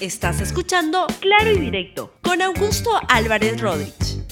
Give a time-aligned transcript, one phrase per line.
[0.00, 4.22] Estás escuchando Claro y Directo con Augusto Álvarez Rodríguez.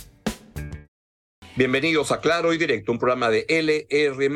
[1.56, 4.28] Bienvenidos a Claro y Directo, un programa de LR.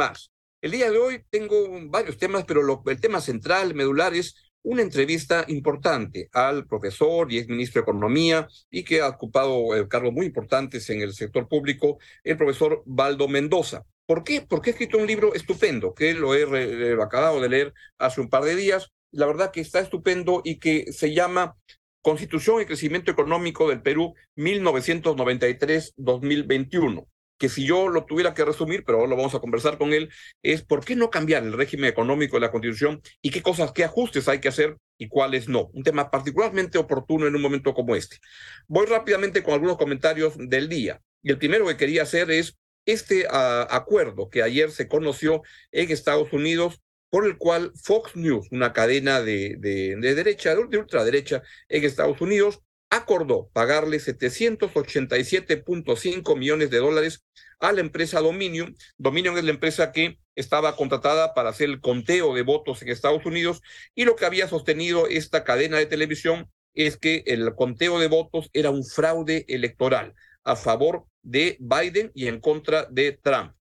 [0.62, 1.54] El día de hoy tengo
[1.90, 7.48] varios temas, pero el tema central, medular, es una entrevista importante al profesor y ex
[7.50, 11.98] ministro de Economía y que ha ocupado eh, cargos muy importantes en el sector público,
[12.24, 13.84] el profesor Baldo Mendoza.
[14.06, 14.40] ¿Por qué?
[14.40, 18.44] Porque ha escrito un libro estupendo que lo he acabado de leer hace un par
[18.44, 18.90] de días.
[19.10, 21.56] La verdad que está estupendo y que se llama
[22.02, 27.06] Constitución y Crecimiento Económico del Perú 1993-2021
[27.38, 30.10] que si yo lo tuviera que resumir, pero ahora lo vamos a conversar con él,
[30.42, 33.84] es por qué no cambiar el régimen económico de la Constitución y qué cosas, qué
[33.84, 35.70] ajustes hay que hacer y cuáles no.
[35.72, 38.18] Un tema particularmente oportuno en un momento como este.
[38.66, 41.00] Voy rápidamente con algunos comentarios del día.
[41.22, 45.90] Y el primero que quería hacer es este ah, acuerdo que ayer se conoció en
[45.90, 46.80] Estados Unidos
[47.10, 52.20] por el cual Fox News, una cadena de, de, de derecha, de ultraderecha en Estados
[52.20, 57.24] Unidos, acordó pagarle 787.5 millones de dólares
[57.60, 58.76] a la empresa Dominion.
[58.96, 63.26] Dominion es la empresa que estaba contratada para hacer el conteo de votos en Estados
[63.26, 63.60] Unidos
[63.94, 68.48] y lo que había sostenido esta cadena de televisión es que el conteo de votos
[68.52, 73.52] era un fraude electoral a favor de Biden y en contra de Trump.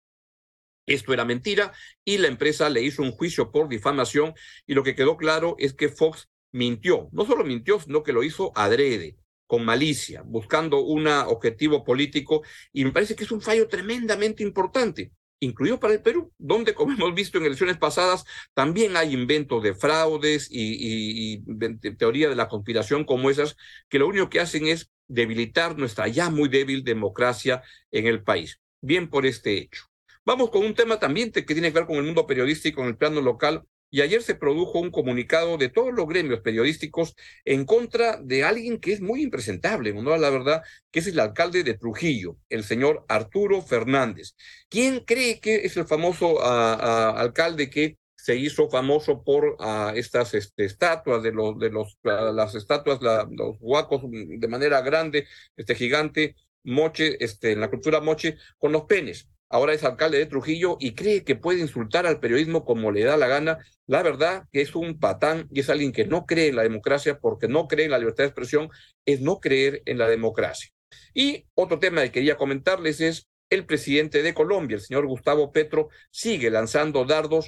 [0.88, 4.34] Esto era mentira y la empresa le hizo un juicio por difamación
[4.66, 7.10] y lo que quedó claro es que Fox mintió.
[7.12, 12.44] No solo mintió, sino que lo hizo adrede, con malicia, buscando un objetivo político,
[12.74, 16.94] y me parece que es un fallo tremendamente importante, incluido para el Perú, donde, como
[16.94, 21.44] hemos visto en elecciones pasadas, también hay inventos de fraudes y,
[21.98, 23.56] teoría de la conspiración como esas,
[23.90, 28.60] que lo único que hacen es debilitar nuestra ya muy débil democracia en el país.
[28.82, 29.86] Bien por este hecho.
[30.28, 32.98] Vamos con un tema también que tiene que ver con el mundo periodístico en el
[32.98, 38.18] plano local, y ayer se produjo un comunicado de todos los gremios periodísticos en contra
[38.22, 42.36] de alguien que es muy impresentable, no la verdad, que es el alcalde de Trujillo,
[42.50, 44.36] el señor Arturo Fernández.
[44.68, 49.56] ¿Quién cree que es el famoso alcalde que se hizo famoso por
[49.96, 55.74] estas este, estatuas de los de los las estatuas los huacos de manera grande este
[55.74, 60.78] gigante moche este en la cultura moche con los penes ahora es alcalde de Trujillo
[60.80, 64.62] y cree que puede insultar al periodismo como le da la gana, la verdad que
[64.62, 67.86] es un patán y es alguien que no cree en la democracia porque no cree
[67.86, 68.70] en la libertad de expresión,
[69.06, 70.72] es no creer en la democracia.
[71.14, 75.90] Y otro tema que quería comentarles es el presidente de Colombia, el señor Gustavo Petro,
[76.12, 77.48] sigue lanzando dardos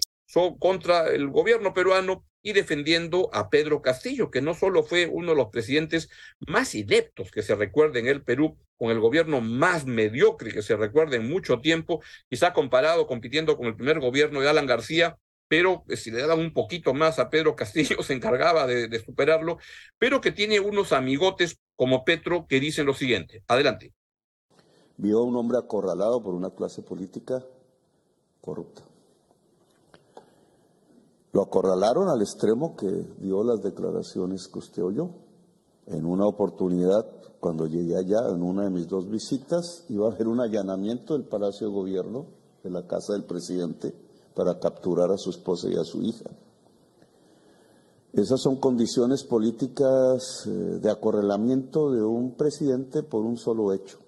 [0.60, 5.38] contra el gobierno peruano y defendiendo a Pedro Castillo, que no solo fue uno de
[5.38, 10.52] los presidentes más ineptos que se recuerda en el Perú, con el gobierno más mediocre
[10.52, 14.68] que se recuerda en mucho tiempo, quizá comparado, compitiendo con el primer gobierno de Alan
[14.68, 15.18] García,
[15.50, 19.00] pero eh, si le daban un poquito más a Pedro Castillo se encargaba de, de
[19.04, 19.58] superarlo,
[19.98, 23.44] pero que tiene unos amigotes como Petro que dicen lo siguiente.
[23.48, 23.94] Adelante.
[24.98, 27.44] Vio a un hombre acorralado por una clase política
[28.42, 28.89] corrupta.
[31.32, 32.88] Lo acorralaron al extremo que
[33.20, 35.10] dio las declaraciones que usted oyó.
[35.86, 37.06] En una oportunidad,
[37.40, 41.26] cuando llegué allá, en una de mis dos visitas, iba a haber un allanamiento del
[41.26, 42.26] Palacio de Gobierno,
[42.64, 43.94] de la casa del presidente,
[44.34, 46.30] para capturar a su esposa y a su hija.
[48.12, 54.00] Esas son condiciones políticas eh, de acorralamiento de un presidente por un solo hecho.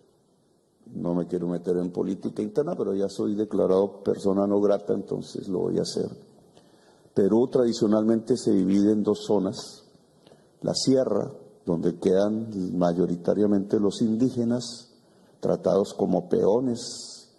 [0.88, 5.48] No me quiero meter en política interna, pero ya soy declarado persona no grata, entonces
[5.48, 6.31] lo voy a hacer.
[7.14, 9.84] Perú tradicionalmente se divide en dos zonas,
[10.62, 11.32] la sierra,
[11.66, 14.94] donde quedan mayoritariamente los indígenas,
[15.40, 17.30] tratados como peones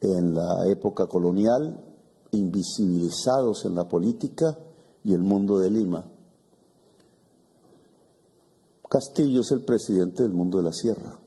[0.00, 1.82] en la época colonial,
[2.30, 4.58] invisibilizados en la política
[5.02, 6.04] y el mundo de Lima.
[8.88, 11.18] Castillo es el presidente del mundo de la sierra.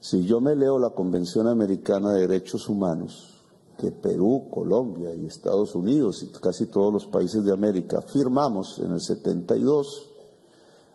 [0.00, 3.37] Si yo me leo la Convención Americana de Derechos Humanos,
[3.78, 8.92] que Perú, Colombia y Estados Unidos y casi todos los países de América firmamos en
[8.92, 10.12] el 72,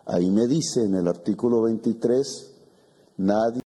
[0.06, 2.54] ahí me dice en el artículo 23,
[3.16, 3.62] nadie...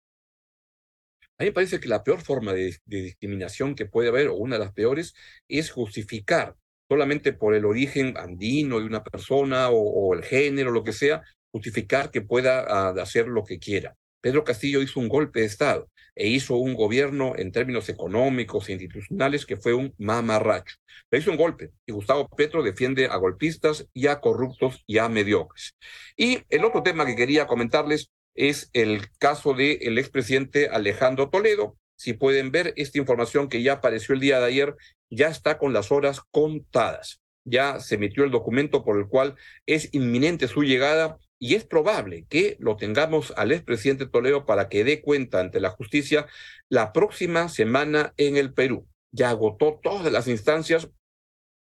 [1.37, 4.57] A mí me parece que la peor forma de, discriminación que puede haber, o una
[4.57, 5.13] de las peores,
[5.47, 6.55] es justificar
[6.89, 12.11] solamente por el origen andino de una persona o, el género, lo que sea, justificar
[12.11, 13.95] que pueda ah, hacer lo que quiera.
[14.25, 18.71] Pedro Castillo hizo un golpe de Estado e hizo un gobierno en términos económicos e
[18.71, 20.77] institucionales que fue un mamarracho.
[21.11, 25.09] Le hizo un golpe y Gustavo Petro defiende a golpistas y a corruptos y a
[25.09, 25.75] mediocres.
[26.17, 31.77] Y el otro tema que quería comentarles es el caso del el expresidente Alejandro Toledo.
[31.95, 34.75] Si pueden ver esta información que ya apareció el día de ayer,
[35.11, 37.21] ya está con las horas contadas.
[37.47, 39.35] ya se emitió el documento por el cual
[39.67, 44.83] es inminente su llegada y es probable que lo tengamos al expresidente Toledo para que
[44.83, 46.27] dé cuenta ante la justicia
[46.69, 48.87] la próxima semana en el Perú.
[49.11, 50.89] Ya agotó todas las instancias,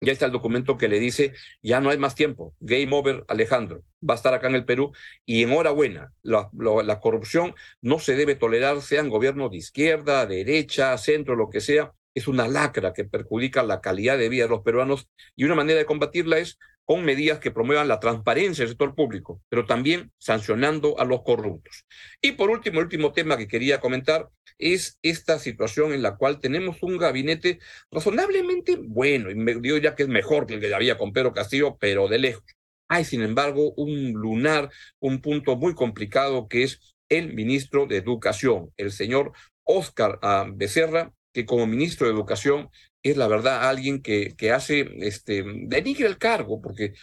[0.02, 3.84] ya está el documento que le dice, ya no hay más tiempo, game over Alejandro,
[4.08, 4.92] va a estar acá en el Perú.
[5.26, 11.36] Y enhorabuena, la, la corrupción no se debe tolerar, sean gobiernos de izquierda, derecha, centro,
[11.36, 15.08] lo que sea, es una lacra que perjudica la calidad de vida de los peruanos
[15.36, 19.42] y una manera de combatirla es con medidas que promuevan la transparencia del sector público,
[19.50, 21.86] pero también sancionando a los corruptos.
[22.22, 24.30] Y por último, el último tema que quería comentar
[24.60, 27.60] es esta situación en la cual tenemos un gabinete
[27.92, 31.34] razonablemente bueno, y me digo ya que es mejor que el que había con Pedro
[31.34, 32.44] Castillo, pero de lejos.
[32.88, 34.70] Hay, sin embargo, un lunar,
[35.00, 39.32] un punto muy complicado que es el ministro de Educación, el señor
[39.64, 42.70] Oscar ah, Becerra, que como ministro de Educación
[43.04, 46.94] es la verdad alguien que, que hace, este, denigra el cargo, porque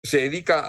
[0.00, 0.62] se dedica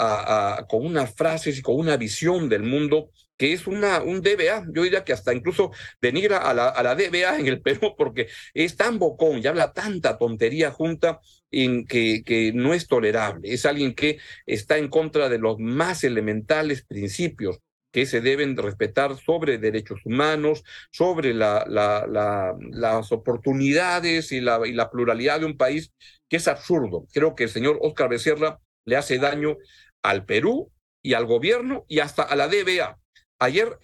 [0.58, 4.66] a, con unas frases y con una visión del mundo que es una, un DBA.
[4.74, 5.72] Yo diría que hasta incluso
[6.02, 9.72] denigra a la, a la DBA en el Perú porque es tan bocón y habla
[9.72, 11.20] tanta tontería junta
[11.52, 13.54] en que, que no es tolerable.
[13.54, 17.60] Es alguien que está en contra de los más elementales principios
[17.92, 24.90] que se deben respetar sobre derechos humanos, sobre la, la, la, las oportunidades y la,
[24.90, 25.92] pluralidad de un país,
[26.30, 27.06] que es absurdo.
[27.14, 29.58] Creo que el señor Oscar Becerra le hace daño
[30.02, 30.72] al Perú
[31.04, 32.98] y al gobierno y hasta a la DBA.
[33.40, 33.80] Ayer,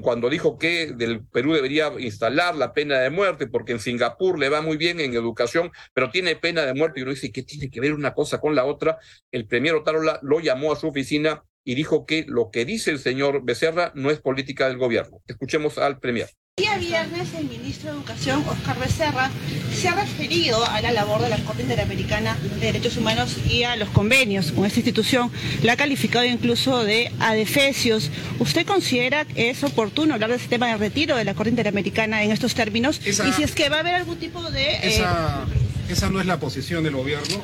[0.00, 4.48] cuando dijo que del Perú debería instalar la pena de muerte, porque en Singapur le
[4.48, 7.68] va muy bien en educación, pero tiene pena de muerte, y uno dice, ¿qué tiene
[7.68, 8.98] que ver una cosa con la otra?
[9.32, 12.98] El premier Otárola lo llamó a su oficina y dijo que lo que dice el
[12.98, 15.20] señor Becerra no es política del gobierno.
[15.26, 16.28] Escuchemos al Premier.
[16.58, 19.30] El día viernes el ministro de Educación, Oscar Becerra,
[19.74, 23.74] se ha referido a la labor de la Corte Interamericana de Derechos Humanos y a
[23.76, 25.30] los convenios con esta institución.
[25.62, 28.10] La ha calificado incluso de adefesios.
[28.38, 32.22] ¿Usted considera que es oportuno hablar de ese tema de retiro de la Corte Interamericana
[32.22, 33.00] en estos términos?
[33.02, 34.76] Esa, y si es que va a haber algún tipo de...
[34.82, 35.92] Esa, eh...
[35.92, 37.42] esa no es la posición del gobierno.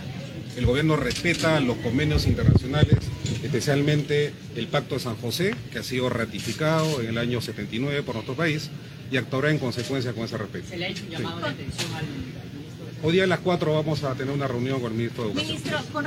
[0.59, 2.97] El gobierno respeta los convenios internacionales,
[3.45, 8.17] especialmente el Pacto de San José, que ha sido ratificado en el año 79 por
[8.17, 8.69] nuestro país
[9.09, 10.67] y actuará en consecuencia con ese respeto.
[10.71, 11.43] ¿Se le ha hecho un llamado sí.
[11.45, 12.87] de atención al ministro?
[13.05, 15.57] Hoy día a las 4 vamos a tener una reunión con el ministro de Educación.
[15.59, 16.07] Ministro, con...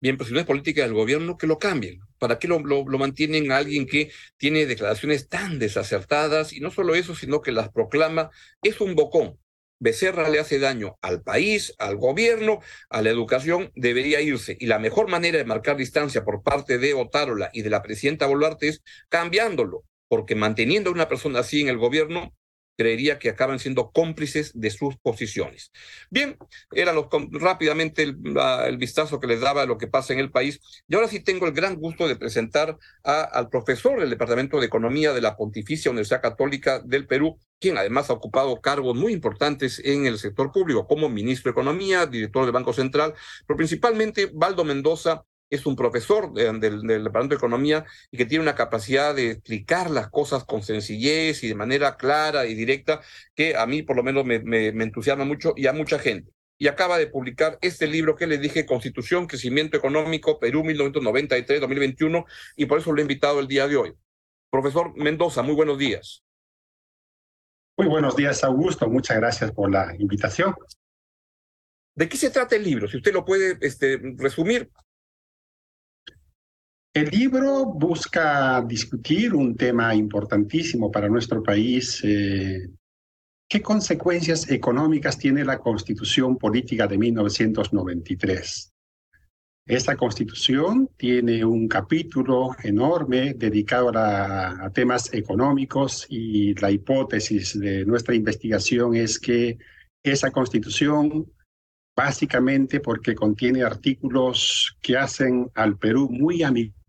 [0.00, 2.00] Bien, pero si no es política del gobierno, que lo cambien.
[2.18, 6.52] ¿Para qué lo, lo, lo, mantienen a alguien que tiene declaraciones tan desacertadas?
[6.52, 8.30] Y no solo eso, sino que las proclama.
[8.62, 9.38] Es un bocón.
[9.78, 14.56] Becerra le hace daño al país, al gobierno, a la educación, debería irse.
[14.58, 18.26] Y la mejor manera de marcar distancia por parte de Otárola y de la presidenta
[18.26, 22.34] Boluarte es cambiándolo, porque manteniendo a una persona así en el gobierno,
[22.76, 25.72] creería que acaban siendo cómplices de sus posiciones.
[26.10, 26.36] Bien,
[26.72, 30.60] era los, rápidamente el, vistazo que les daba a lo que pasa en el país.
[30.88, 35.12] Y ahora sí tengo el gran gusto de presentar al profesor del Departamento de Economía
[35.12, 40.06] de la Pontificia Universidad Católica del Perú, quien además ha ocupado cargos muy importantes en
[40.06, 43.14] el sector público, como ministro de Economía, director del Banco Central,
[43.46, 48.42] pero principalmente Valdo Mendoza, es un profesor del, del, Departamento de Economía y que tiene
[48.42, 53.00] una capacidad de explicar las cosas con sencillez y de manera clara y directa
[53.34, 56.32] que a mí por lo menos me, me, me entusiasma mucho y a mucha gente.
[56.58, 62.24] Y acaba de publicar este libro que les dije, Constitución, Crecimiento Económico, Perú 1993-2021,
[62.56, 63.94] y por eso lo he invitado el día de hoy.
[64.50, 66.22] Profesor Mendoza, muy buenos días.
[67.76, 68.88] Muy buenos días, Augusto.
[68.88, 70.54] Muchas gracias por la invitación.
[71.94, 72.88] ¿De qué se trata el libro?
[72.88, 74.70] Si usted lo puede este, resumir.
[76.96, 82.00] El libro busca discutir un tema importantísimo para nuestro país.
[82.02, 82.70] Eh,
[83.46, 88.72] ¿Qué consecuencias económicas tiene la Constitución Política de 1993?
[89.66, 98.14] Esta Constitución tiene un capítulo enorme dedicado a, temas económicos y la hipótesis de nuestra
[98.14, 99.58] investigación es que
[100.02, 101.30] esa Constitución
[101.94, 106.42] básicamente porque contiene artículos que hacen al Perú muy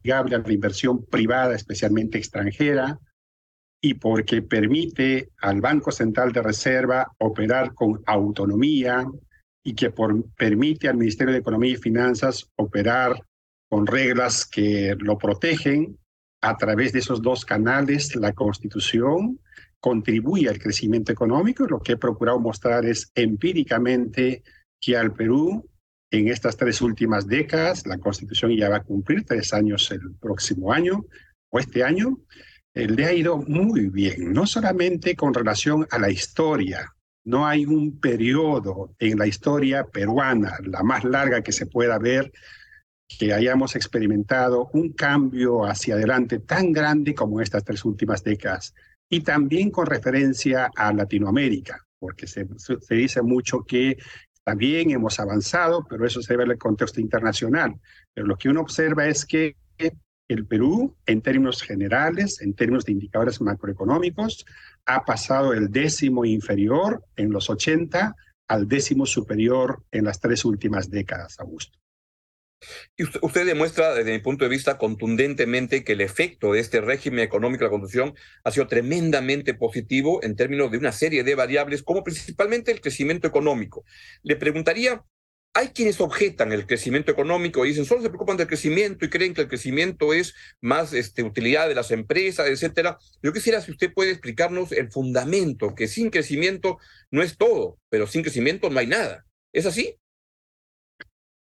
[0.07, 2.99] amigable a la inversión privada, especialmente extranjera,
[3.81, 9.05] y porque permite al Banco Central de Reserva operar con autonomía
[9.63, 9.93] y que
[10.35, 13.21] permite al Ministerio de Economía y Finanzas operar
[13.69, 15.97] con reglas que lo protegen
[16.41, 19.39] a través de esos dos canales, la Constitución
[19.79, 21.67] contribuye al crecimiento económico.
[21.67, 24.43] Lo que he procurado mostrar es empíricamente
[24.79, 25.69] que al Perú
[26.11, 30.71] en estas tres últimas décadas, la Constitución ya va a cumplir tres años el próximo
[30.71, 31.05] año
[31.49, 32.19] o este año,
[32.73, 36.93] eh, le ha ido muy bien, no solamente con relación a la historia
[37.27, 42.31] no hay un periodo en la historia peruana, la más larga que se pueda ver,
[43.05, 48.73] que hayamos experimentado un cambio hacia adelante tan grande como estas tres últimas décadas.
[49.09, 53.97] Y también con referencia a Latinoamérica, porque se, se dice mucho que
[54.47, 57.75] también hemos avanzado, pero eso se ve en el contexto internacional.
[58.13, 59.57] Pero lo que uno observa es que
[60.29, 64.45] el Perú, en términos generales, en términos de indicadores macroeconómicos,
[64.85, 68.15] ha pasado el décimo inferior en los 80
[68.47, 71.77] al décimo superior en las tres últimas décadas, Augusto.
[72.95, 77.19] Y usted, demuestra, desde mi punto de vista, contundentemente que el efecto de este régimen
[77.19, 81.83] económico de la Constitución ha sido tremendamente positivo en términos de una serie de variables,
[81.83, 83.85] como principalmente el crecimiento económico.
[84.23, 85.03] Le preguntaría
[85.57, 89.33] hay quienes objetan el crecimiento económico y dicen, solo se preocupan del crecimiento y creen
[89.33, 92.99] que el crecimiento es más este, utilidad de las empresas, etcétera.
[93.23, 96.77] Yo quisiera si usted puede explicarnos el fundamento, que sin crecimiento
[97.09, 99.25] no es todo, pero sin crecimiento no hay nada.
[99.51, 99.97] ¿Es así?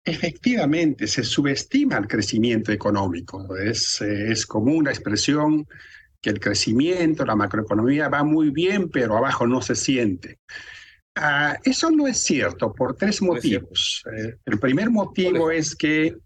[0.06, 3.56] Efectivamente, se subestima el crecimiento económico.
[3.56, 5.66] Es, es como una expresión
[6.22, 10.40] que el crecimiento, la macroeconomía va muy bien, pero abajo no se siente.
[11.16, 14.04] Ah, eso no es cierto por tres motivos.
[14.12, 16.18] Eh, el primer motivo es que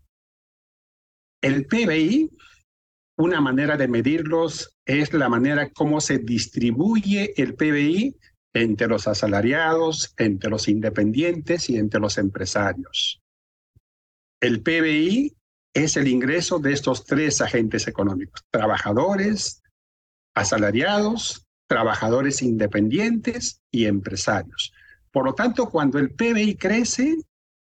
[1.41, 2.29] el PBI,
[3.17, 8.15] una manera de medirlos es la manera como se distribuye el PBI
[8.53, 13.21] entre los asalariados, entre los independientes y entre los empresarios.
[14.41, 15.35] El PBI
[15.73, 19.61] es el ingreso de estos tres agentes económicos, trabajadores,
[20.35, 24.73] asalariados trabajadores independientes y empresarios.
[25.11, 27.17] Por lo tanto, cuando el PBI crece,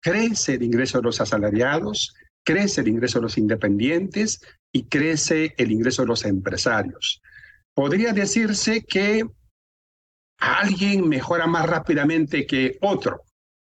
[0.02, 5.72] crece el ingreso de los asalariados, crece el ingreso de los independientes y crece el
[5.72, 7.22] ingreso de los empresarios.
[7.74, 9.24] Podría decirse que
[10.40, 13.24] alguien mejora más rápidamente que otro.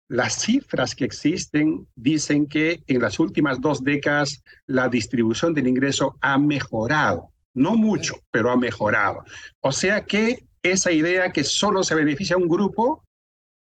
[0.08, 6.16] Las cifras que existen dicen que en las últimas dos décadas la distribución del ingreso
[6.22, 7.30] ha mejorado.
[7.52, 9.24] No mucho, pero ha mejorado.
[9.60, 13.04] O sea que esa idea que solo se beneficia a un grupo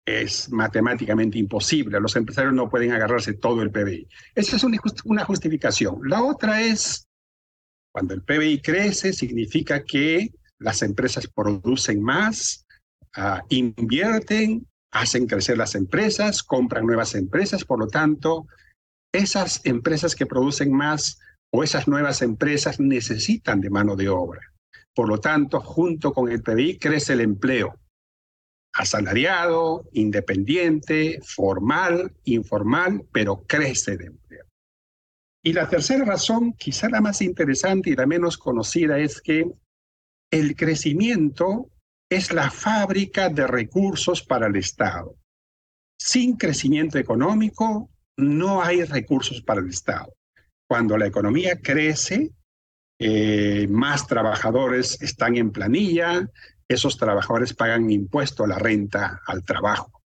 [0.05, 1.99] es matemáticamente imposible.
[1.99, 4.07] Los empresarios no pueden agarrarse todo el PBI.
[4.35, 4.63] Esa es
[5.05, 6.01] una justificación.
[6.03, 7.07] La otra es,
[7.91, 12.65] cuando el PBI crece, significa que las empresas producen más,
[13.15, 18.47] ah, invierten, hacen crecer las empresas, compran nuevas empresas, por lo tanto,
[19.13, 21.19] esas empresas que producen más
[21.51, 24.39] o esas nuevas empresas necesitan de mano de obra.
[24.93, 27.77] Por lo tanto, junto con el PBI crece el empleo,
[28.73, 34.45] asalariado, independiente, formal, informal, pero crece el empleo.
[35.43, 39.45] Y la tercera razón, quizá la más interesante y la menos conocida, es que
[40.31, 41.69] el crecimiento
[42.15, 45.17] es la fábrica de recursos para el Estado.
[45.99, 50.13] Sin crecimiento económico, no hay recursos para el Estado.
[50.65, 52.31] Cuando la economía crece,
[52.99, 56.29] eh, más trabajadores están en planilla,
[56.69, 60.01] esos trabajadores pagan impuesto a la renta, al trabajo.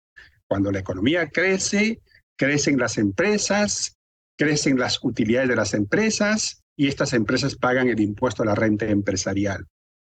[0.48, 2.00] Cuando la economía crece,
[2.38, 3.98] crecen las empresas,
[4.38, 8.86] crecen las utilidades de las empresas y estas empresas pagan el impuesto a la renta
[8.86, 9.66] empresarial.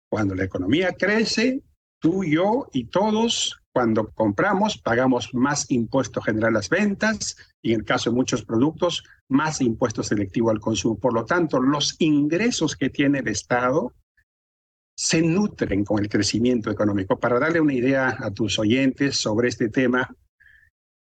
[0.08, 1.62] Cuando la economía crece,
[2.00, 7.80] tú, yo y todos cuando compramos, pagamos más impuesto general a las ventas y en
[7.80, 10.98] el caso de muchos productos, más impuesto selectivo al consumo.
[10.98, 13.94] Por lo tanto, los ingresos que tiene el Estado
[14.96, 17.18] se nutren con el crecimiento económico.
[17.18, 20.14] Para darle una idea a tus oyentes sobre este tema,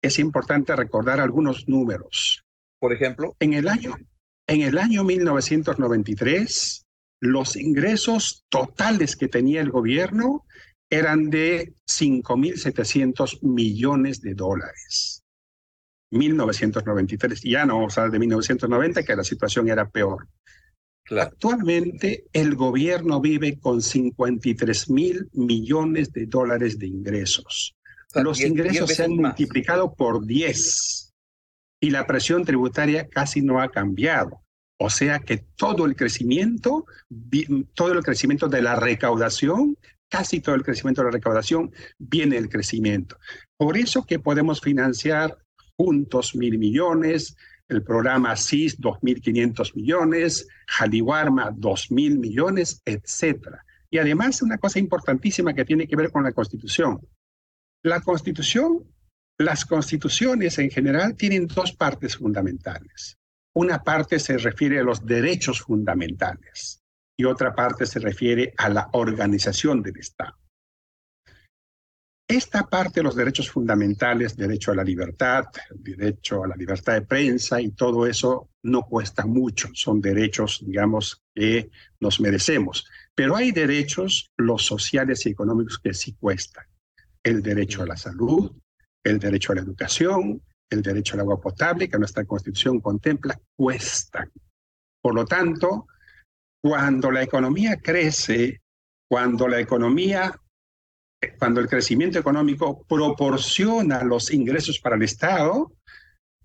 [0.01, 2.45] es importante recordar algunos números.
[2.79, 3.95] Por ejemplo, en el año,
[4.47, 6.85] en el año 1993,
[7.21, 10.45] los ingresos totales que tenía el gobierno
[10.89, 15.23] eran de 5.700 millones de dólares.
[16.11, 20.27] 1993, ya no vamos a hablar de 1990, que la situación era peor.
[21.09, 27.75] Actualmente el gobierno vive con 53 mil millones de dólares de ingresos.
[28.15, 31.13] Los ingresos se han multiplicado por 10
[31.81, 34.41] y la presión tributaria casi no ha cambiado.
[34.79, 36.85] O sea que todo el crecimiento,
[37.73, 39.77] todo el crecimiento de la recaudación
[40.13, 43.17] casi todo el crecimiento de la recaudación viene del crecimiento.
[43.57, 45.35] Por eso que podemos financiar
[45.75, 47.35] juntos mil millones,
[47.67, 53.55] el programa CIS 2.500 millones, Jaliwarma 2.000 millones, etc.
[53.89, 56.99] Y además una cosa importantísima que tiene que ver con la Constitución.
[57.81, 58.83] La Constitución,
[59.39, 63.17] las constituciones en general tienen dos partes fundamentales.
[63.55, 66.82] Una parte se refiere a los derechos fundamentales
[67.17, 70.37] y otra parte se refiere a la organización del Estado.
[72.27, 77.03] esta parte de los derechos fundamentales, derecho a la libertad, derecho a la libertad de
[77.03, 82.87] prensa y todo eso no cuesta mucho, son derechos, digamos, que nos merecemos.
[83.13, 86.65] Pero hay derechos, los sociales y económicos, que sí cuestan.
[87.21, 88.51] El derecho a la salud,
[89.03, 94.31] el derecho a la educación, el derecho al agua potable, que nuestra constitución contempla, cuestan.
[95.01, 95.87] Por lo tanto,
[96.63, 98.61] cuando la economía crece,
[99.09, 100.33] cuando la economía
[101.37, 105.71] cuando el crecimiento económico proporciona los ingresos para el Estado,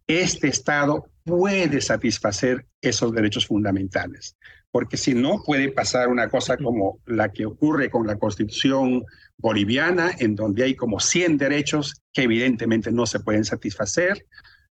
[0.06, 4.37] este Estado puede satisfacer esos derechos fundamentales.
[4.70, 9.04] Porque si no, puede pasar una cosa como la que ocurre con la constitución
[9.37, 14.26] boliviana, en donde hay como 100 derechos que evidentemente no se pueden satisfacer,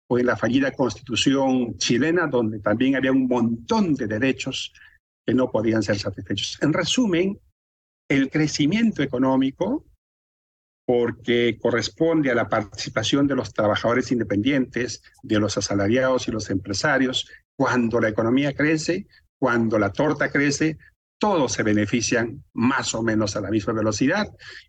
[0.08, 4.72] o en la fallida constitución chilena, donde también había un montón de derechos
[5.26, 6.58] que no podían ser satisfechos.
[6.62, 7.40] En resumen,
[8.10, 9.86] el crecimiento económico
[10.86, 17.28] porque corresponde a la participación de los trabajadores independientes, de los asalariados y los empresarios.
[17.58, 19.08] Cuando la economía crece,
[19.40, 20.78] cuando la torta crece,
[21.20, 24.28] todos se benefician más o menos a la misma velocidad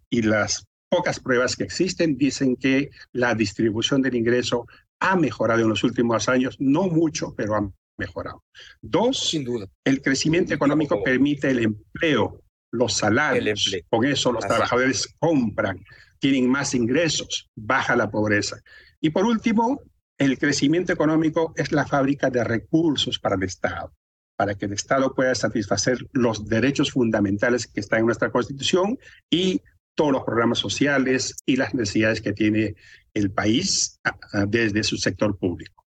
[0.09, 4.67] y las pocas pruebas que existen dicen que la distribución del ingreso
[5.01, 8.45] ha mejorado en los últimos años, no mucho, pero ha mejorado.
[8.81, 9.67] Dos, Sin duda.
[9.85, 13.75] el crecimiento económico permite el empleo, los salarios.
[13.89, 15.83] Con eso los trabajadores compran,
[16.19, 18.61] tienen más ingresos, baja la pobreza.
[19.01, 19.81] Y por último,
[20.19, 23.93] el crecimiento económico es la fábrica de recursos para el Estado,
[24.37, 28.99] para que el Estado pueda satisfacer los derechos fundamentales que están en nuestra Constitución
[29.31, 29.61] y
[29.95, 32.75] todos los programas sociales y las necesidades que tiene
[33.15, 33.99] el país
[34.47, 35.86] desde su sector público.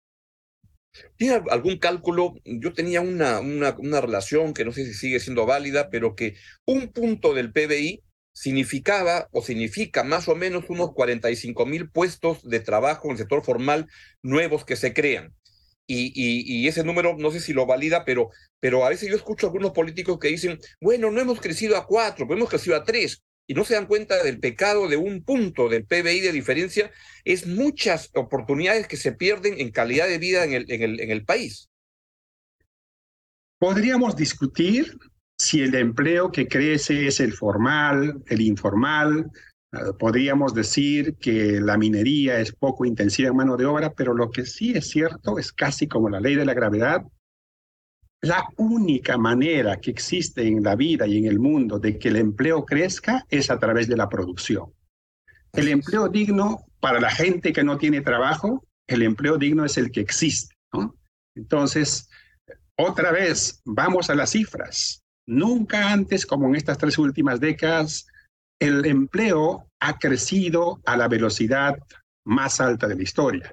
[1.17, 2.35] ¿Tiene algún cálculo?
[2.45, 6.35] Yo tenía una, una, relación que no sé si sigue siendo válida, pero que
[6.67, 8.03] un punto del PBI
[8.35, 13.45] significaba o significa más o menos unos 45 mil puestos de trabajo en el sector
[13.45, 13.89] formal
[14.23, 15.35] nuevos que se crean.
[15.87, 18.31] Y, y, ese número no sé si lo valida, pero,
[18.61, 21.87] pero a veces yo escucho a algunos políticos que dicen, bueno, no hemos crecido a
[21.87, 25.25] cuatro, pero hemos crecido a tres, y no se dan cuenta del pecado de un
[25.25, 26.91] punto del PBI de diferencia,
[27.25, 31.11] es muchas oportunidades que se pierden en calidad de vida en el, en el, en
[31.11, 31.69] el país.
[33.59, 34.99] Podríamos discutir
[35.39, 39.31] si el empleo que crece es el formal, el informal,
[39.73, 44.31] eh, podríamos decir que la minería es poco intensiva en mano de obra, pero lo
[44.31, 47.03] que sí es cierto es casi como la ley de la gravedad.
[48.25, 52.17] La única manera que existe en la vida y en el mundo de que el
[52.17, 54.73] empleo crezca es a través de la producción.
[55.53, 59.91] El empleo digno para la gente que no tiene trabajo, el empleo digno es el
[59.91, 60.55] que existe.
[61.35, 62.09] Entonces,
[62.77, 65.03] otra vez, vamos a las cifras.
[65.27, 68.07] Nunca antes, como en estas tres últimas décadas,
[68.61, 71.77] el empleo ha crecido a la velocidad
[72.25, 73.53] más alta de la historia.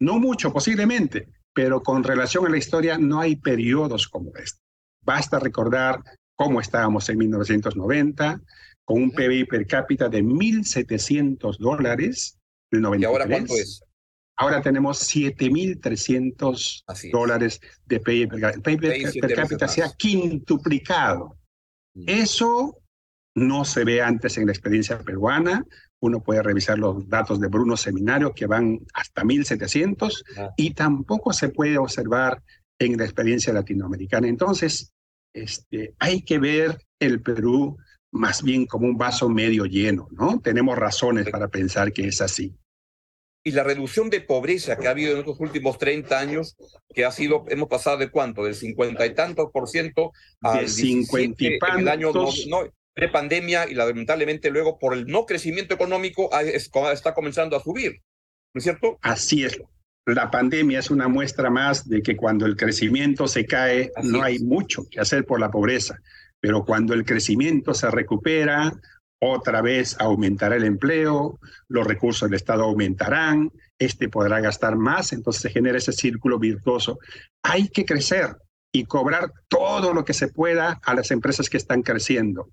[0.00, 4.60] No mucho, posiblemente, pero con relación a la historia no hay periodos como este.
[5.04, 6.00] Basta recordar
[6.36, 8.40] cómo estábamos en 1990,
[8.84, 12.38] con un PBI per cápita de 1.700 dólares.
[12.70, 13.82] ¿Y ahora cuánto es?
[14.36, 18.70] Ahora tenemos 7.300 dólares de PIB per cápita.
[18.70, 21.40] El PIB per, cápita se ha quintuplicado.
[21.94, 22.04] Mm.
[22.06, 22.78] Eso
[23.34, 25.66] no se ve antes en la experiencia peruana.
[26.00, 30.50] Uno puede revisar los datos de Bruno Seminario que van hasta 1.700 ah.
[30.56, 32.42] y tampoco se puede observar
[32.78, 34.28] en la experiencia latinoamericana.
[34.28, 34.92] Entonces,
[35.32, 37.76] este, hay que ver el Perú
[38.12, 40.40] más bien como un vaso medio lleno, ¿no?
[40.40, 42.56] Tenemos razones para pensar que es así
[43.48, 46.56] y la reducción de pobreza que ha habido en estos últimos 30 años,
[46.94, 51.42] que ha sido, hemos pasado de cuánto, del 50 y tantos por ciento al 50
[51.42, 52.28] y en el año no,
[52.98, 58.02] pre-pandemia y lamentablemente luego por el no crecimiento económico está comenzando a subir,
[58.52, 58.98] ¿no es cierto?
[59.02, 59.56] Así es.
[60.04, 64.40] La pandemia es una muestra más de que cuando el crecimiento se cae, no hay
[64.40, 66.00] mucho que hacer por la pobreza,
[66.40, 68.72] pero cuando el crecimiento se recupera,
[69.20, 75.42] otra vez aumentará el empleo, los recursos del Estado aumentarán, este podrá gastar más, entonces
[75.42, 76.98] se genera ese círculo virtuoso.
[77.44, 78.34] Hay que crecer
[78.72, 82.48] y cobrar todo lo que se pueda a las empresas que están creciendo.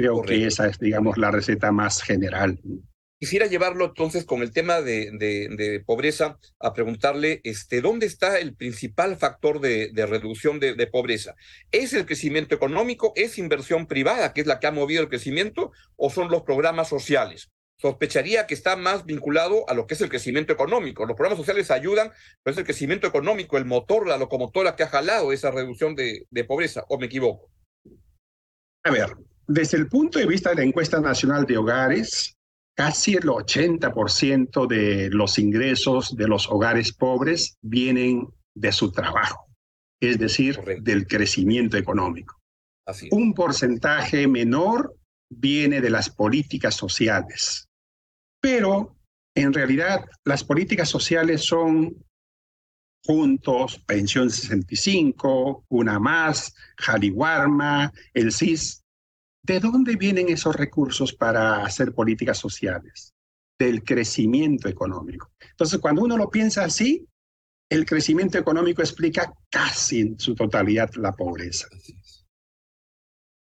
[0.00, 2.58] Creo que esa es, digamos, la receta más general.
[3.18, 8.54] Quisiera llevarlo entonces con el tema de, de, pobreza a preguntarle, este, ¿dónde está el
[8.54, 11.34] principal factor de, reducción de, pobreza?
[11.70, 13.12] ¿Es el crecimiento económico?
[13.16, 15.70] ¿Es inversión privada, que es la que ha movido el crecimiento?
[15.96, 17.50] ¿O son los programas sociales?
[17.76, 21.04] Sospecharía que está más vinculado a lo que es el crecimiento económico.
[21.04, 24.88] Los programas sociales ayudan, pero es el crecimiento económico, el motor, la locomotora que ha
[24.88, 27.50] jalado esa reducción de pobreza, ¿o me equivoco?
[28.82, 29.14] A ver,
[29.50, 32.36] desde el punto de vista de la encuesta nacional de hogares,
[32.76, 39.48] casi el 80% de los ingresos de los hogares pobres vienen de su trabajo,
[40.00, 42.40] es decir, del crecimiento económico.
[43.10, 44.94] Un porcentaje menor
[45.28, 47.68] viene de las políticas sociales,
[48.40, 48.96] pero
[49.34, 51.96] en realidad las políticas sociales son
[53.04, 58.80] juntos, Pensión 65, Una Más, Jaliwarma, el CIS,
[59.42, 63.14] ¿De dónde vienen esos recursos para hacer políticas sociales?
[63.58, 65.32] Del crecimiento económico.
[65.40, 67.06] Entonces, cuando uno lo piensa así,
[67.70, 71.68] el crecimiento económico explica casi en su totalidad la pobreza.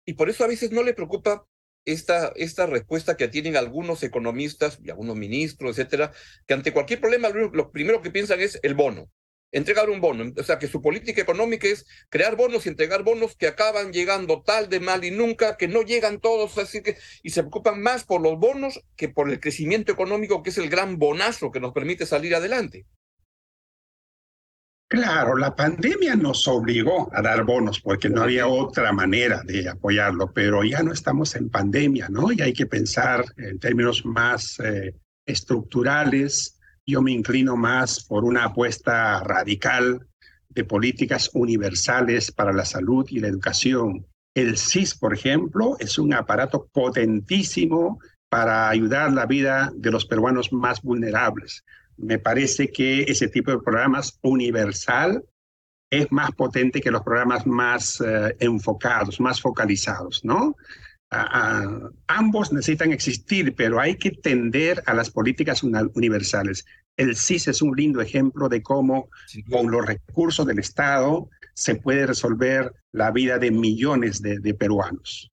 [0.07, 1.47] Y por eso a veces no le preocupa
[1.85, 6.13] esta, esta respuesta que tienen algunos economistas y algunos ministros, etcétera,
[6.47, 9.11] que ante cualquier problema lo primero que piensan es el bono
[9.55, 10.33] entregar un bono.
[10.37, 14.43] O sea, que su política económica es crear bonos y entregar bonos que acaban llegando
[14.43, 18.05] tal de mal y nunca, que no llegan todos, así que, y se preocupan más
[18.05, 21.73] por los bonos que por el crecimiento económico, que es el gran bonazo que nos
[21.73, 22.87] permite salir adelante.
[24.89, 30.33] Claro, la pandemia nos obligó a dar bonos porque no había otra manera de apoyarlo,
[30.33, 32.31] pero ya no estamos en pandemia, ¿no?
[32.31, 34.95] Y hay que pensar en términos más eh,
[35.27, 40.07] estructurales, yo me inclino más por una apuesta radical
[40.49, 44.07] de políticas universales para la salud y la educación.
[44.35, 50.53] El CIS, por ejemplo, es un aparato potentísimo para ayudar la vida de los peruanos
[50.53, 51.65] más vulnerables.
[51.97, 55.25] Me parece que ese tipo de programas universal
[55.91, 60.57] es más potente que los programas más eh, enfocados, más focalizados, ¿no?
[61.11, 66.65] Ambos necesitan existir, pero hay que tender a las políticas universales.
[66.97, 69.09] El CIS es un lindo ejemplo de cómo
[69.51, 75.31] con los recursos del Estado se puede resolver la vida de millones de, de peruanos.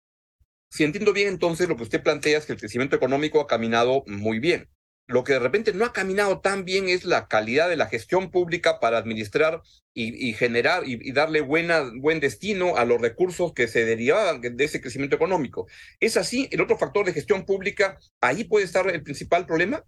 [0.69, 4.03] Si entiendo bien, entonces lo que usted plantea es que el crecimiento económico ha caminado
[4.07, 4.69] muy bien.
[5.11, 8.31] Lo que de repente no ha caminado tan bien es la calidad de la gestión
[8.31, 9.61] pública para administrar
[9.93, 14.79] y, generar y, darle buena, buen destino a los recursos que se derivaban de ese
[14.79, 15.67] crecimiento económico.
[15.99, 16.47] ¿Es así?
[16.51, 19.83] ¿El otro factor de gestión pública, ahí puede estar el principal problema?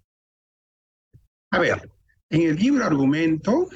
[1.52, 1.90] A ver,
[2.30, 3.70] en el libro argumento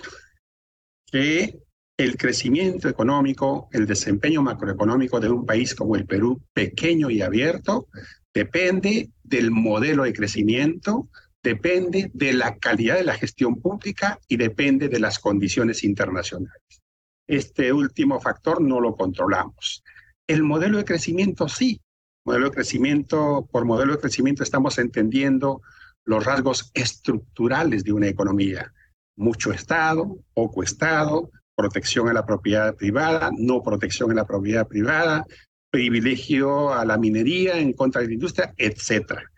[1.10, 1.60] que
[1.96, 7.88] el crecimiento económico, el desempeño macroeconómico de un país como el Perú, pequeño y abierto,
[8.34, 11.10] depende del modelo de crecimiento,
[11.48, 16.62] depende de la calidad de la gestión pública y depende de las condiciones internacionales.
[17.26, 19.82] Este último factor no lo controlamos.
[20.28, 21.80] El modelo de crecimiento sí.
[22.26, 25.62] Modelo de crecimiento, por modelo de crecimiento estamos entendiendo
[26.04, 28.74] los rasgos estructurales de una economía.
[29.16, 35.26] Mucho Estado, poco Estado, protección a la propiedad privada, no protección a la propiedad privada,
[35.72, 39.32] privilegio a la minería en contra de la industria, etcétera.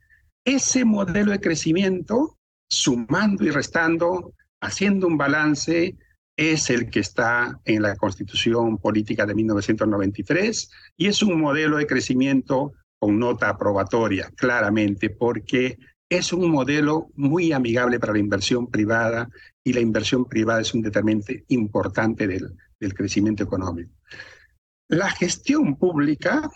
[0.46, 2.38] Ese modelo de crecimiento,
[2.70, 5.98] sumando y restando, haciendo un balance,
[6.38, 11.86] es el que está en la Constitución Política de 1993 y es un modelo de
[11.86, 15.78] crecimiento con nota aprobatoria, claramente, porque
[16.10, 19.30] es un modelo muy amigable para la inversión privada
[19.64, 23.92] y la inversión privada es un determinante importante del, del crecimiento económico.
[24.88, 26.50] La gestión pública,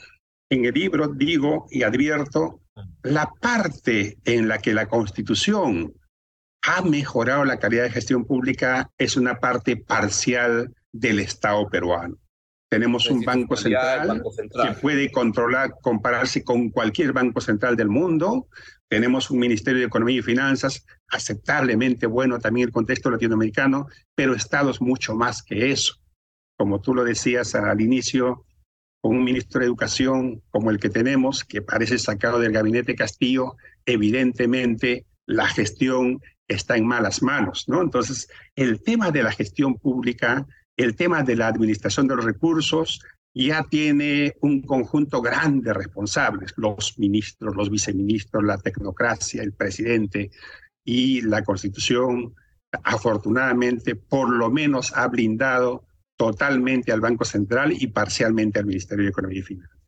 [0.50, 2.63] en el libro digo y advierto,
[3.04, 5.94] la parte en la que la Constitución
[6.64, 12.18] ha mejorado la calidad de gestión pública es una parte parcial del Estado peruano.
[12.70, 18.48] Tenemos un banco central, que puede controlar, compararse con cualquier banco central del mundo.
[18.88, 24.82] Tenemos un Ministerio de Economía y Finanzas aceptablemente bueno también el contexto latinoamericano, pero estados
[24.82, 25.98] mucho más que eso.
[26.58, 28.46] Como tú lo decías al inicio,
[29.04, 33.58] con un ministro de Educación como el que tenemos, que parece sacado del gabinete Castillo,
[33.86, 37.82] evidentemente la gestión está en malas manos, ¿no?
[37.82, 43.02] Entonces, el tema de la gestión pública, el tema de la administración de los recursos,
[43.34, 50.32] ya tiene un conjunto grande de responsables, los ministros, los viceministros, la tecnocracia, el presidente
[50.86, 52.34] y la constitución,
[52.84, 55.84] afortunadamente, por lo menos ha blindado
[56.18, 59.80] totalmente al Banco Central y parcialmente al Ministerio de Economía y Finanzas.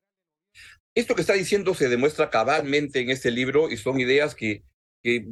[0.96, 4.64] Esto que está diciendo se demuestra cabalmente en este libro y son ideas que,
[5.04, 5.28] que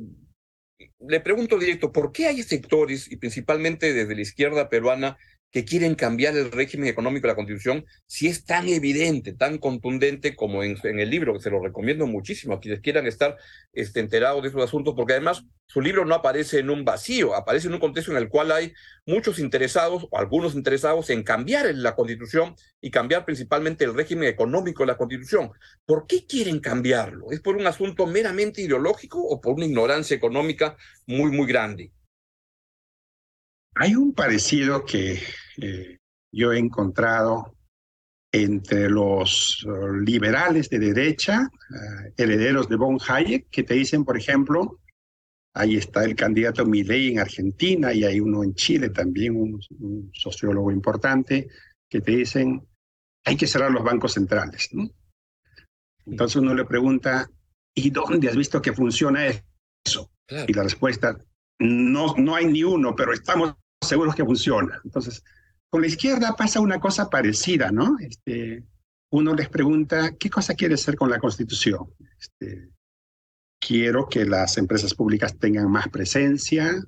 [1.00, 5.18] le pregunto directo, ¿por qué hay sectores, y principalmente desde la izquierda peruana,
[5.54, 10.36] que quieren cambiar el régimen económico de la Constitución si es tan evidente, tan contundente
[10.36, 13.38] como en, el libro, que se lo recomiendo muchísimo a quienes quieran estar
[13.72, 17.68] este, enterados de esos asuntos, porque además su libro no aparece en un vacío, aparece
[17.68, 18.74] en un contexto en el cual hay
[19.06, 24.82] muchos interesados o algunos interesados en cambiar la Constitución y cambiar principalmente el régimen económico
[24.82, 25.52] de la Constitución.
[25.86, 27.28] ¿Por qué quieren cambiarlo?
[27.30, 31.92] ¿Es por un asunto meramente ideológico o por una ignorancia económica muy, muy grande?
[33.76, 35.20] Hay un parecido que
[35.58, 35.98] eh,
[36.32, 37.56] yo he encontrado
[38.32, 44.18] entre los uh, liberales de derecha, uh, herederos de von Hayek, que te dicen, por
[44.18, 44.80] ejemplo,
[45.54, 50.12] ahí está el candidato Milei en Argentina y hay uno en Chile también, un, un
[50.14, 51.48] sociólogo importante,
[51.88, 52.68] que te dicen,
[53.24, 54.70] hay que cerrar los bancos centrales.
[54.72, 54.90] ¿no?
[56.06, 57.30] Entonces uno le pregunta,
[57.76, 59.28] ¿y dónde has visto que funciona
[59.86, 60.12] eso?
[60.48, 61.18] Y la respuesta,
[61.60, 63.56] no, no hay ni uno, pero estamos
[63.88, 64.80] seguros que funciona.
[64.84, 65.24] Entonces,
[65.70, 67.98] con la izquierda pasa una cosa parecida, ¿no?
[68.00, 68.64] Este,
[69.12, 71.88] uno les pregunta, ¿qué cosa quiere hacer con la Constitución?
[72.20, 72.70] Este,
[73.60, 76.84] quiero que las empresas públicas tengan más presencia,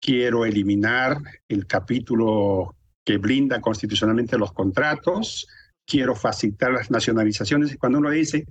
[0.00, 5.46] quiero eliminar el capítulo que blinda constitucionalmente los contratos,
[5.86, 7.72] quiero facilitar las nacionalizaciones.
[7.72, 8.46] Y cuando uno dice,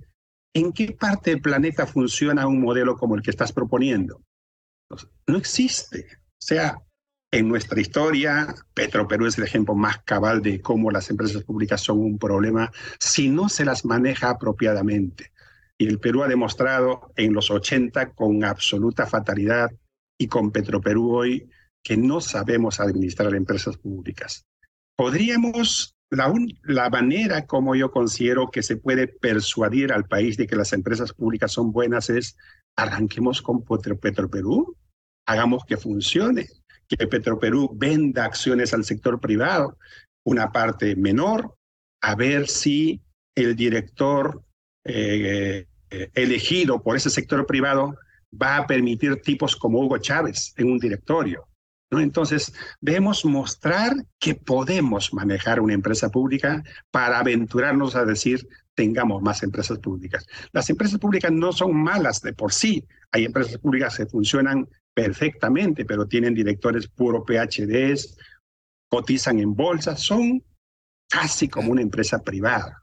[0.54, 4.20] ¿en qué parte del planeta funciona un modelo como el que estás proponiendo?
[5.26, 6.06] no existe.
[6.12, 6.76] O sea,
[7.32, 11.98] en nuestra historia, Petroperú es el ejemplo más cabal de cómo las empresas públicas son
[11.98, 15.32] un problema si no se las maneja apropiadamente.
[15.78, 19.70] Y el Perú ha demostrado en los 80 con absoluta fatalidad
[20.18, 21.48] y con Petroperú hoy
[21.82, 24.44] que no sabemos administrar empresas públicas.
[24.94, 26.32] Podríamos, la,
[26.64, 31.14] la manera como yo considero que se puede persuadir al país de que las empresas
[31.14, 32.36] públicas son buenas es
[32.76, 34.76] arranquemos con Petroperú,
[35.26, 36.46] hagamos que funcione
[36.88, 39.78] que Petroperú venda acciones al sector privado,
[40.24, 41.54] una parte menor,
[42.00, 43.00] a ver si
[43.34, 44.42] el director
[44.84, 47.96] eh, eh, elegido por ese sector privado
[48.40, 51.46] va a permitir tipos como Hugo Chávez en un directorio.
[51.90, 59.42] Entonces, debemos mostrar que podemos manejar una empresa pública para aventurarnos a decir, tengamos más
[59.42, 60.26] empresas públicas.
[60.52, 62.86] Las empresas públicas no son malas de por sí.
[63.10, 68.16] Hay empresas públicas que funcionan perfectamente, pero tienen directores puro PhDs,
[68.88, 70.42] cotizan en bolsa, son
[71.08, 72.82] casi como una empresa privada.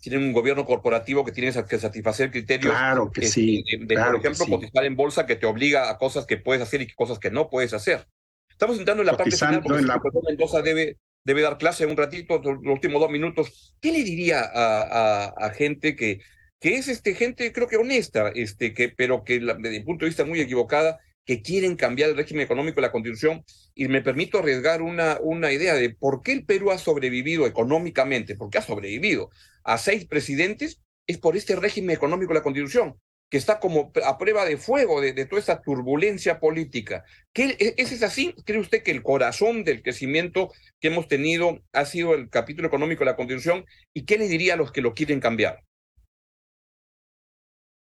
[0.00, 2.72] Tienen un gobierno corporativo que tiene que satisfacer criterios.
[2.72, 3.62] Claro que sí.
[3.86, 6.92] De, por ejemplo, cotizar en bolsa que te obliga a cosas que puedes hacer y
[6.92, 8.06] cosas que no puedes hacer.
[8.48, 10.00] Estamos entrando en la parte final porque la...
[10.26, 13.74] Mendoza debe, debe dar clase un ratito, los últimos dos minutos.
[13.80, 16.20] ¿Qué le diría a, a, gente que,
[16.60, 20.10] que es este, gente, creo que honesta, este, que, pero que desde mi punto de
[20.10, 24.38] vista muy equivocada, que quieren cambiar el régimen económico de la Constitución y me permito
[24.38, 29.30] arriesgar una, una idea de por qué el Perú ha sobrevivido económicamente, porque ha sobrevivido
[29.64, 32.96] a seis presidentes, es por este régimen económico de la Constitución,
[33.30, 37.04] que está como a prueba de fuego de, toda esta turbulencia política.
[37.32, 38.34] ¿Qué, e, ¿Es, ¿Es así?
[38.44, 43.00] ¿Cree usted que el corazón del crecimiento que hemos tenido ha sido el capítulo económico
[43.00, 43.64] de la Constitución?
[43.94, 45.62] ¿Y qué le diría a los que lo quieren cambiar?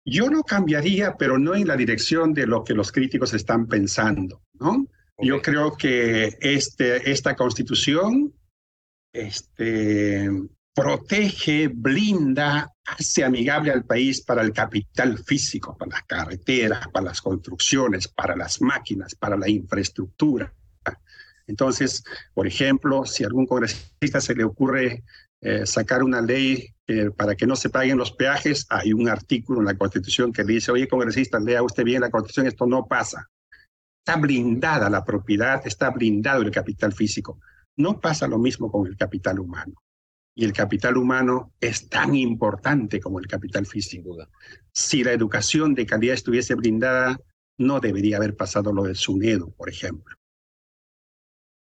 [0.10, 4.42] Yo lo cambiaría, pero no en la dirección de lo que los críticos están pensando,
[4.60, 4.88] ¿no?
[5.18, 8.34] Yo creo que este, esta constitución
[9.14, 10.30] este,
[10.74, 17.22] protege, blinda, hace amigable al país para el capital físico, para las carreteras, para las
[17.22, 20.54] construcciones, para las máquinas, para la infraestructura.
[21.48, 25.04] Entonces, por ejemplo, si a algún congresista se le ocurre
[25.42, 26.74] eh, sacar una ley
[27.16, 30.72] para que no se paguen los peajes, hay un artículo en la Constitución que dice,
[30.72, 33.30] oye, congresista, lea usted bien la Constitución, esto no pasa.
[34.06, 37.40] Está blindada la propiedad, está blindado el capital físico.
[37.78, 39.74] No pasa lo mismo con el capital humano.
[40.36, 44.18] Y el capital humano es tan importante como el capital físico.
[44.72, 47.20] Si la educación de calidad estuviese blindada,
[47.58, 50.16] no debería haber pasado lo de SUNEDO, por ejemplo.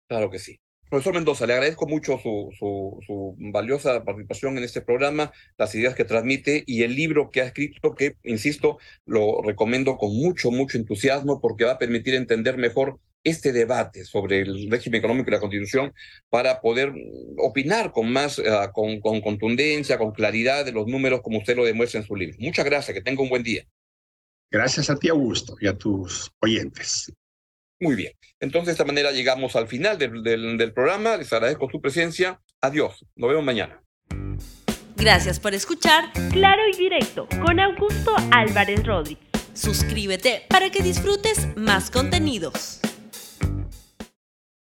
[0.07, 0.62] Claro que sí.
[0.93, 6.05] Profesor Mendoza, le agradezco mucho su, su, valiosa participación en este programa, las ideas que
[6.05, 11.41] transmite y el libro que ha escrito, que, insisto, lo recomiendo con mucho, mucho entusiasmo
[11.41, 15.95] porque va a permitir entender mejor este debate sobre el régimen económico y la constitución
[16.29, 16.93] para poder
[17.39, 21.65] opinar con más, ah, con, con contundencia, con claridad de los números como usted lo
[21.65, 22.37] demuestra en su libro.
[22.37, 23.65] Muchas gracias, que tenga un buen día.
[24.51, 27.11] Gracias a ti, Augusto, y a tus oyentes.
[27.79, 28.13] Muy bien.
[28.39, 31.17] Entonces, de esta manera llegamos al final del, del, programa.
[31.17, 32.39] Les agradezco su presencia.
[32.61, 33.05] Adiós.
[33.15, 33.81] Nos vemos mañana.
[34.95, 39.27] Gracias por escuchar Claro y Directo con Augusto Álvarez Rodríguez.
[39.53, 42.79] Suscríbete para que disfrutes más contenidos.